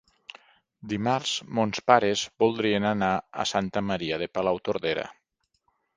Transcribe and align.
Dimarts 0.93 1.33
mons 1.59 1.83
pares 1.91 2.23
voldrien 2.43 2.89
anar 2.93 3.13
a 3.45 3.45
Santa 3.53 3.87
Maria 3.91 4.19
de 4.23 4.33
Palautordera. 4.39 5.05